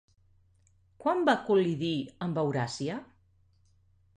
[1.03, 1.93] Quan va col·lidir
[2.27, 2.97] amb Euràsia?